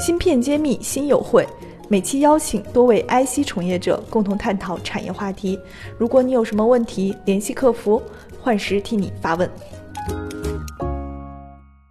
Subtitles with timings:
[0.00, 1.46] 芯片揭秘新友会，
[1.90, 5.60] 每期邀请多位 IC 从业者共同探讨产业话题。
[5.98, 8.00] 如果你有什么问题，联系客服，
[8.40, 9.46] 幻时替你发问。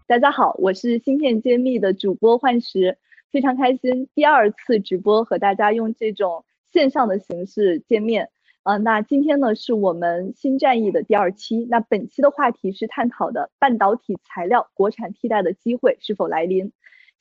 [0.07, 2.97] 大家好，我是芯片揭秘的主播幻时，
[3.31, 8.27] 非常开心第二次直播和大家用这种线上的形式见面。
[8.63, 11.67] 啊，那今天呢是我们新战役的第二期。
[11.69, 16.71] 那本期的话题是探讨的半导体材料国产替代的机会是否来临。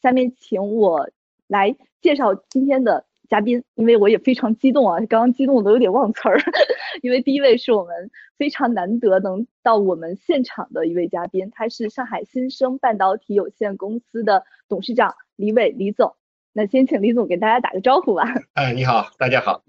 [0.03, 1.11] 下面请我
[1.47, 6.39] 来介绍今天的嘉宾，因为我也非常激动啊，刚刚激动的有点忘词儿。
[7.03, 16.15] 因为第一位是我们非常难得能到我们现场的一位嘉宾，他是上海新生半导体有限公司的董事长李伟李总。
[16.53, 18.25] 那先请李总给大家打个招呼吧。
[18.55, 19.63] 哎，你好，大家好。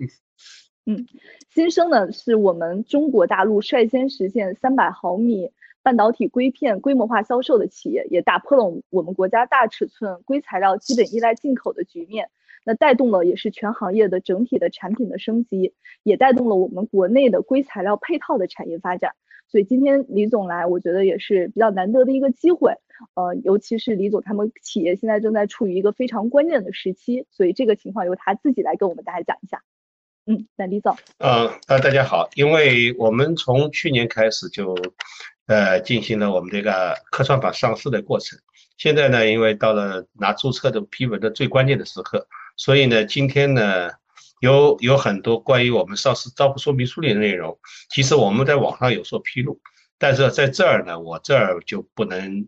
[0.86, 1.06] 嗯，
[1.50, 12.30] 新生呢是我们中国大陆率先实现三百毫米半导体硅片规模化销售的企业，也打破了我们国家大尺寸硅材料基本依赖进口的局面。
[12.66, 19.14] 那带动了也是全行业的整体的产品的升级，也带动了我们国内的硅材料配套的产业发展。
[19.48, 22.74] 所以今天李总来，我觉得也是比较难得的一个机会。
[23.16, 29.64] 呃，尤其是李总他们企业现在正在处于一个非常关键的时期，所以这个情况由他自己来跟我们大家讲一下。
[30.28, 30.96] 嗯，那李总。
[31.18, 34.76] 呃，啊，大家好，因为我们从去年开始就，
[35.50, 38.38] 呃，进行了我们这个科创板上市的过程。
[38.78, 43.90] 现在呢，因为到了拿注册的批文的最关键的时刻，所以呢，今天呢，
[44.42, 47.58] 有有很多关于我们上市招股说明书里的内容，
[47.90, 49.60] 其实我们在网上有所披露，
[49.98, 52.48] 但是在这儿呢，我这儿就不能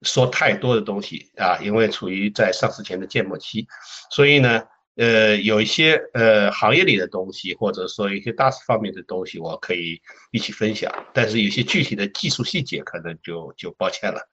[0.00, 3.68] 说太多的东西啊，因为处于在上市前的建模期，
[4.10, 4.62] 所以呢。
[5.00, 9.98] 呃，有一些呃行业里的东西，或者说一些大势方面的东西，我可以
[10.30, 10.92] 一起分享。
[11.14, 14.28] 但是有些具体的技术细节，可能就就抱歉了。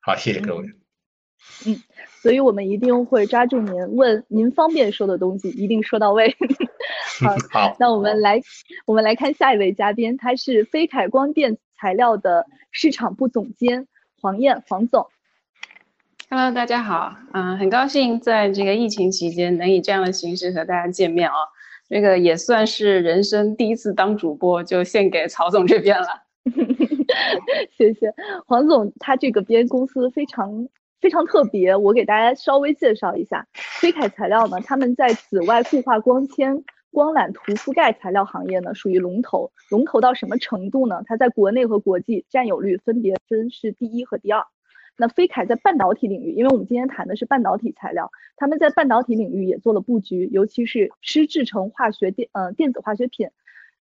[0.00, 0.64] 好，谢谢各位。
[1.66, 1.78] 嗯，
[2.22, 6.34] 所以我们一定会抓住您问您方便说的东西，一定说到位。
[7.52, 8.40] 好，那我们来
[8.86, 13.86] 我们来看下一位嘉宾，他是飞凯光电材料的市场部总监
[14.22, 15.06] 黄燕黄总。
[16.30, 21.32] Hello，大家好，嗯，很高兴在这个疫情期间能以这样的形式和大家见面哦。
[21.88, 26.06] 这个也算是人生第一次当主播，就献给曹总这边了。
[27.74, 28.12] 谢谢
[28.46, 30.68] 黄总，他这个边公司非常
[31.00, 33.46] 非常特别，我给大家稍微介绍一下。
[33.80, 41.00] 飞凯材料呢，他们在紫外固化光纤光缆涂覆盖材料行业呢属于龙头，龙头到什么程度呢？
[41.06, 44.44] 它在国内和国际占有率分别分是第一和第二。
[45.00, 53.28] 那飞凯在半导体领域，因为我们今天谈的是半导体材料，他们在半导体领域也做了布局，尤其是湿制成化学电呃电子化学品、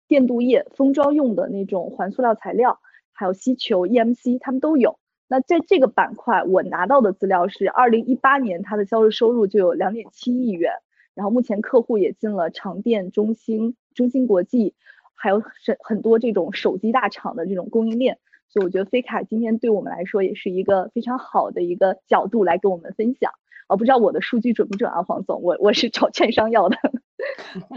[0.07, 2.79] 电镀液、封装用的那种环塑料材料，
[3.11, 4.99] 还有吸球 EMC，他们都有。
[5.27, 10.71] 那在这个板块，我拿到的资料是，二零一八年它的销售收入就有两点七亿元，
[11.13, 14.75] 然后目前客户也进了长电、中兴、中芯国际，
[15.13, 18.17] 还有很很多这种手机大厂的这种供应链。
[18.51, 23.31] 所以我觉得飞卡今天对我们来说也是一个非常好的一个角度来跟我们分享。
[23.67, 25.41] 啊，不知道我的数据准不准啊，黄总？
[25.41, 26.77] 我我是找券商要的。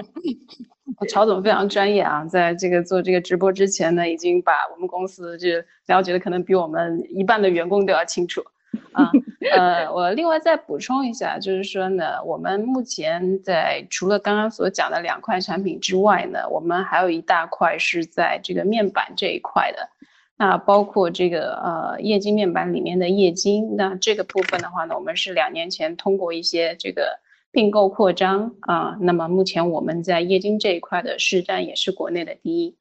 [1.08, 5.48] 曹总非常专业啊，在这个做这个直播之前呢，已经把我们公司就
[5.86, 8.42] 了解的可能比我们一半的员工都要清楚。
[8.90, 9.08] 啊，
[9.56, 19.88] 呃，我另外再补充一下，就是说呢，我们目前在除了刚刚所讲的两块产品之外呢，我们还有一大块是在这个面板这一块的。
[20.36, 27.20] 那包括这个呃液晶面板里面的液晶，那这个部分的话呢，我们是两年前通过一些这个
[27.52, 32.76] 并购扩张啊，那么目前我们在液晶这一块的市占也是国内的第一，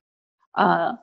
[0.53, 0.97] 呃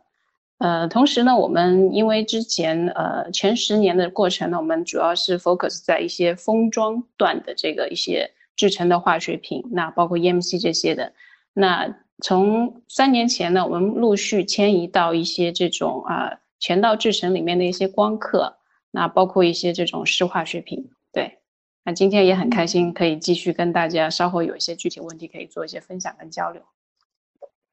[0.59, 11.13] 呃，同时呢，我们因为之前呃前十年的过程呢，我们主要是 focus 在一些封装段的这个一些制成的化学品，那包括 EMC 这些的，
[11.55, 11.97] 那。
[12.23, 18.59] 从三年前呢，我们陆续迁移到一些这种啊全道制程里面的一些光刻，
[18.91, 20.91] 那包括一些这种湿化学品。
[21.13, 21.39] 对，
[21.85, 26.63] 那今天也很开心可以继续跟大家稍后有一些具体问题可以做一些分享跟交流。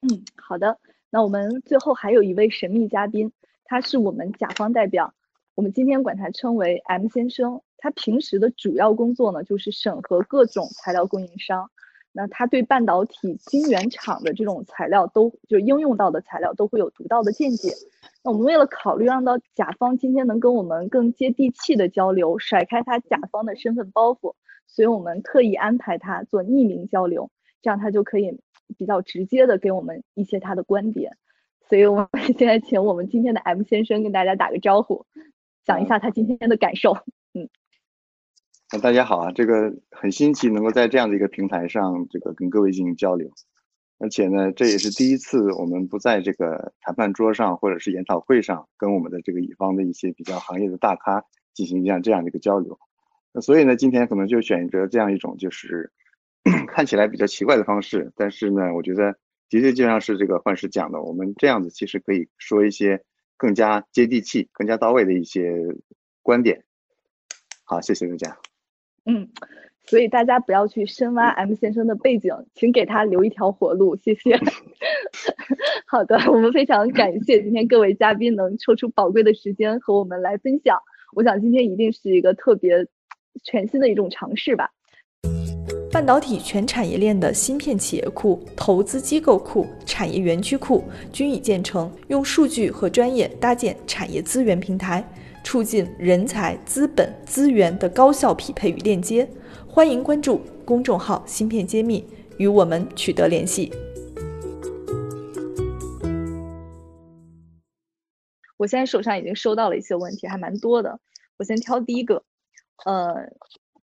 [0.02, 0.78] 嗯，好的。
[1.10, 3.32] 那我们最后还有一位神秘嘉宾，
[3.66, 5.14] 他是我们甲方代表，
[5.56, 7.62] 我们今天管他称为 M 先生。
[7.80, 11.70] 他平时的主要工作呢，就是审核各种材料供应商。
[12.18, 17.70] 那他对半导体晶圆厂的这种材料都就应用到的材料都会有独到的见解。
[18.24, 24.34] 那我们为了考虑让到甲方今天能跟我们更接地气的交流，甩开他甲方的身份包袱，
[24.66, 27.30] 所以我们特意安排他做匿名交流，
[27.62, 28.40] 这样他就可以
[28.80, 31.16] 比较直接的给我们一些他的观点。
[31.70, 35.06] 所以我们现在请我们今天的 M 先生跟大家打个招呼，
[35.64, 36.98] 讲一下他今天的感受。
[37.36, 37.48] 嗯。
[38.70, 43.32] 那大家好啊，这个很新奇，能够在这样的一个平台上，这个跟各位进行交流，
[43.98, 51.24] 而且呢，这也是第一次我们不在这个谈判桌上或者是研讨会上，跟我们的这个乙方的一些比较行业的大咖
[51.54, 52.78] 进行这样这样的一个交流。
[53.32, 55.94] 那所以呢，今天可能就选择这样一种就是
[56.68, 59.14] 看起来比较奇怪的方式，但是呢，我觉得
[59.48, 63.02] 的确就像是这个幻师讲的，我们这样子其实可以说一些
[63.38, 65.54] 更加接地气、更加到位的一些
[66.22, 66.66] 观点。
[67.64, 68.38] 好，谢谢大家。
[69.08, 69.28] 嗯，
[69.86, 74.38] 所以大家不要去深挖 M 先生的背景，请给他留一条活路，谢谢。
[75.88, 80.78] 好的，我们非常感谢今天各位嘉宾能抽出宝贵的时间和我们来分享。
[81.16, 82.86] 我想今天一定是一个特别
[83.44, 84.70] 全新的一种尝试吧。
[85.90, 90.84] 半导体全产业链的芯片企业库、投资机构库、产业园区库
[91.14, 95.02] 均已建成，用数据和专业搭建产业资源平台。
[95.48, 99.26] 促进人才、资本、资源的高效匹配与链接。
[99.66, 102.06] 欢迎关注公众号“芯片揭秘”，
[102.38, 103.72] 与我们取得联系。
[108.58, 111.00] 我现在手上已经收到了一些问题，还蛮多的。
[111.38, 112.26] 我先挑第一个，
[112.84, 113.32] 呃，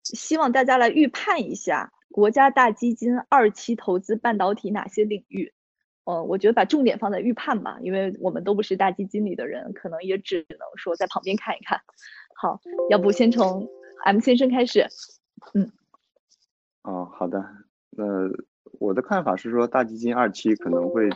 [0.04, 5.52] 希望大家来预判一下国家大基金二期投资半导体哪些领域。
[6.10, 11.80] 呃，我觉得把重点放在预判吧，因为我们都不是大基金里的人，可能也只能说在旁边看一看。
[12.34, 12.60] 好，
[12.90, 13.70] 要不先从
[14.06, 14.88] M 先生开始。
[15.54, 15.72] 嗯。
[16.82, 17.46] 哦，好的。
[17.92, 18.04] 那
[18.80, 21.08] 我的看法是说，大基金二期可能会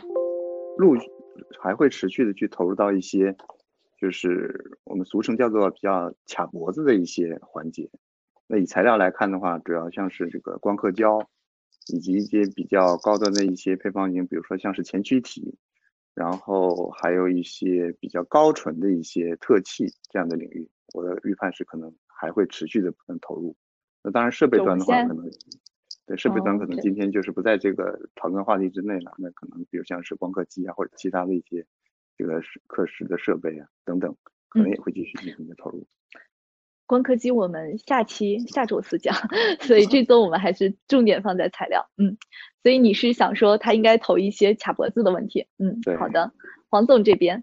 [0.78, 1.10] 陆续
[1.58, 3.34] 还会持续的去投入到一些，
[3.98, 7.90] 就是我们俗称叫做比较卡脖子的一些环节。
[8.46, 11.18] 那以材料来看的话，主要像是这个光刻胶。
[11.88, 15.58] 以及一些比较高端的一些配方型，比如说像是前驱体，
[16.14, 23.56] 然后还有一些比较高纯的一些特气这样的领域，我的预判是可能还会持续的部分投入。
[24.02, 25.30] 那当然设备端的话，可能
[26.06, 29.14] 对设备端可能今天就是不在这个讨论话题之内了。
[29.18, 31.66] 那可能比如像是光刻机啊，或者其他的一些
[32.16, 34.14] 这个刻蚀的设备啊等等，
[34.48, 35.86] 可能也会继续进行的投入。
[36.86, 39.14] 光刻机我们下期下周四讲，
[39.62, 41.88] 所以这 周我们还是重点放在材料。
[41.96, 42.18] 嗯，
[42.62, 45.46] 所以你是想说他应该投一些卡脖子的问题？
[45.58, 46.32] 嗯，好的，
[46.68, 47.42] 黄总这边，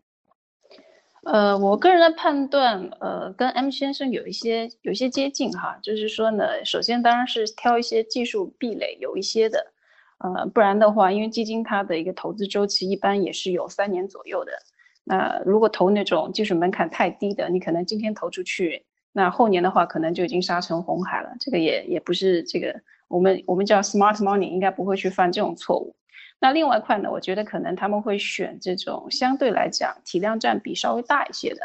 [1.24, 9.74] 呃，我个人的判断，呃，跟 M 先生有一些有一些接近哈，就是说呢，首先当然是挑一些技术壁垒有一些的，
[10.20, 14.52] 呃，不然的话，因为基金它的一个投资周期一般也是有三年左右的，
[15.04, 18.86] 那如果投那种技术门槛太低的，你可能今天投出去。
[19.14, 21.36] 那后年的话，可能就已经杀成红海了。
[21.40, 25.96] 这个也也不是这个，我们我们叫 smart money，应该不会去犯这种错误。
[26.40, 31.60] 那另外一块呢，我觉得可能他们会选这种相对来讲体量占比稍微大一些的。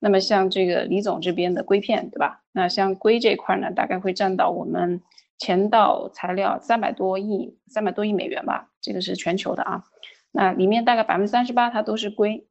[0.00, 2.42] 那么像这个李总这边的硅片，对吧？
[2.52, 5.00] 那像硅这块呢，大概会占到我们
[5.38, 9.84] 前道材料三百多亿，三百多亿美元吧，这个是全球的啊。
[10.32, 12.46] 那里面大概百分之三十八它都是硅。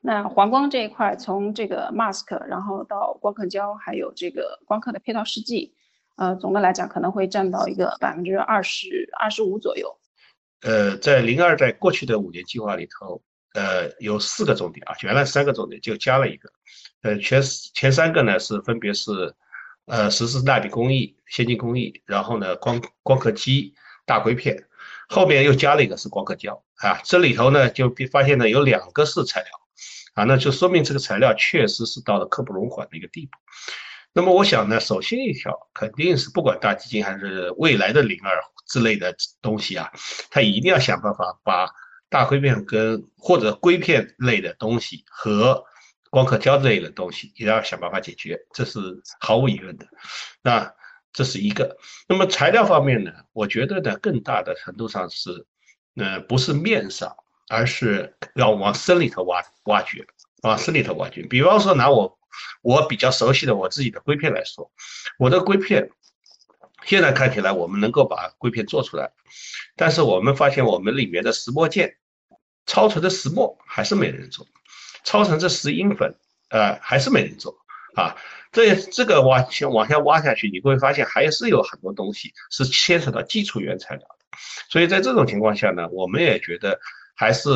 [0.00, 5.74] 那黄光这一块，从这个 mask，然后到光刻胶，还有这个光刻的配套试剂，
[6.16, 9.98] 呃，总的来讲可能会占到一个百分之二十二十五左右。
[10.62, 13.22] 呃，在零二在过去的五年计划里头，
[13.54, 16.52] 呃，有四个重点啊，原来三个重点就加了一个，
[17.02, 17.42] 呃，前
[17.74, 19.34] 前三个呢是分别是，
[19.86, 23.74] 呃，十四纳米工艺、先进工艺，然后呢光光刻机、
[24.06, 24.64] 大硅片，
[25.08, 29.50] 后面又加了一个是光刻胶啊，这里头呢就发现呢有两个是材料。
[30.18, 33.38] 啊，那就说明这个材料确实是到了刻不容缓的一个地步。
[34.12, 39.92] 那么我想呢，首先一条肯定是不管大基金还是未来的零二之类的东西啊，
[40.28, 41.70] 它一定要想办法把
[42.08, 45.62] 大硅片跟或者硅片类的东西和
[46.10, 48.80] 光刻胶类的东西，一定要想办法解决，这是
[49.20, 49.86] 毫无疑问的。
[50.42, 50.74] 那
[51.12, 51.76] 这是一个。
[52.08, 55.46] 那么材料方面呢，我觉得呢，更大的程度上是，
[55.94, 57.14] 呃，不是面上。
[57.48, 60.06] 而是要往深里头挖挖掘，
[60.42, 61.22] 往深里头挖掘。
[61.22, 62.18] 比方说，拿我
[62.62, 64.70] 我比较熟悉的我自己的硅片来说，
[65.18, 65.90] 我的硅片
[66.84, 69.10] 现在看起来我们能够把硅片做出来，
[69.76, 71.96] 但是我们发现我们里面的石墨件、
[72.66, 74.46] 超纯的石墨还是没人做，
[75.02, 76.14] 超纯的石英粉
[76.50, 77.56] 呃还是没人做
[77.94, 78.14] 啊。
[78.52, 84.38] 这这个挖先往下挖下去，你会发现还是有很多东西是牵扯到基础原材料的。
[84.70, 86.78] 所以在这种情况下呢，我们也觉得。
[87.18, 87.50] 还是，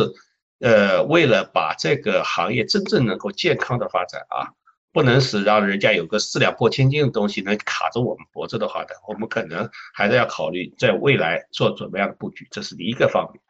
[0.58, 4.50] 呃，为了把这个行业真正能够健康的发展啊，
[4.92, 13.40] 不能使让人家有个四两拨千斤的东西能卡着我们脖子的话呢，我们可能还是要考虑在未来做怎么样的布局，这是一个方面。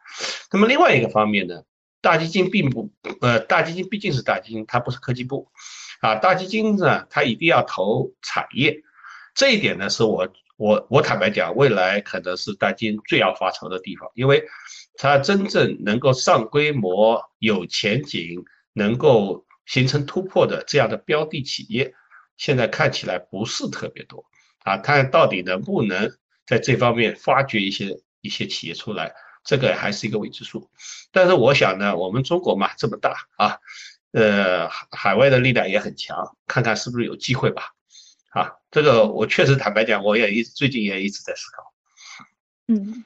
[0.52, 1.62] 那么另外一个方面呢，
[2.02, 2.92] 大基金并不，
[3.22, 5.48] 呃，大基金毕竟是大基金，它不是科技部，
[6.02, 8.82] 啊，大基金呢，它一定要投产业，
[9.34, 14.44] 这一点呢，是我我我坦白讲，未来可能是大金最要发愁的地方，因为
[14.96, 21.94] 它真正能够上规模、有前景、能够形成突破的这样的标的企业，
[22.36, 24.24] 现在看起来不是特别多
[24.64, 24.76] 啊。
[24.78, 30.70] 看到底能不能在这方面发掘一些一些企业出来，这个还是一个未知数。
[31.10, 33.58] 但是我想呢，我们中国嘛这么大啊。
[34.12, 37.72] 呃，海外的力量也很强，看看是不是有机会吧。
[38.28, 41.72] 啊，这个我确实坦白讲，我也一最近也一直在思考。
[42.68, 43.04] 嗯，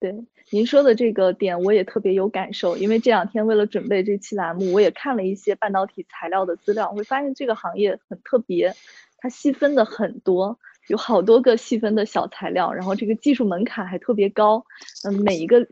[0.00, 0.14] 对，
[0.50, 8.74] 您说的这个点我也特别有感受，因为这两天为了准备这期栏目，我也看了一些半导体材料的资料，会发现这个行业很特别，
[9.18, 14.64] 它细分的很多，有好多个细分的小材料，然后这个技术门槛还特别高，
[15.04, 15.68] 嗯，每一个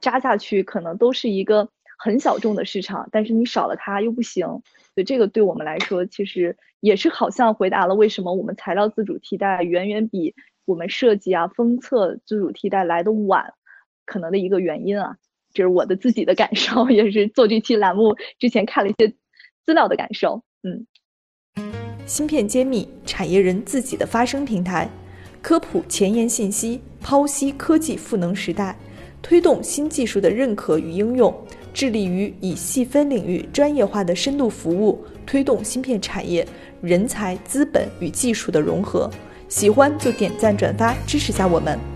[0.00, 1.68] 扎下去可能都是一个。
[1.96, 4.62] 很小众的市场，但是你少了它又不行，所
[4.96, 10.34] 以这个对我们来说，其实也是好像回答了为什么我们材料自主替代远远比
[10.64, 13.52] 我们设计啊封测自主替代来的晚，
[14.06, 15.16] 可能的一个原因啊，
[15.52, 19.08] 这是我的自己的感受，也是做这期栏目之前看了一些
[19.64, 20.42] 资料的感受。
[20.62, 20.86] 嗯，
[22.06, 24.88] 芯片揭秘，产业人自己的发声平台，
[25.42, 28.76] 科普前沿信息，剖析科技赋能时代，
[29.20, 31.34] 推动新技术的认可与应用。
[31.74, 36.46] 致力于以细分领域专业化的深度服务，推动芯片产业
[36.80, 39.10] 人才、资本与技术的融合。
[39.48, 41.93] 喜欢就点赞转发支持下我们。